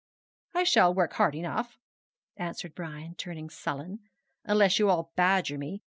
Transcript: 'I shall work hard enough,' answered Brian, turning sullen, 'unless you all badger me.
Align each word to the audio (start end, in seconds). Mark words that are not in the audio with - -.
'I 0.55 0.63
shall 0.63 0.95
work 0.95 1.13
hard 1.13 1.35
enough,' 1.35 1.77
answered 2.35 2.73
Brian, 2.73 3.13
turning 3.13 3.51
sullen, 3.51 3.99
'unless 4.45 4.79
you 4.79 4.89
all 4.89 5.11
badger 5.15 5.59
me. 5.59 5.83